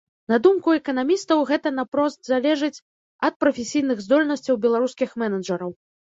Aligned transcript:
На 0.31 0.37
думку 0.45 0.69
эканамістаў, 0.77 1.41
гэта 1.49 1.71
наўпрост 1.79 2.19
залежыць 2.31 2.77
ад 3.29 3.33
прафесійных 3.45 4.01
здольнасцяў 4.05 4.59
беларускіх 4.63 5.09
менеджараў. 5.25 5.71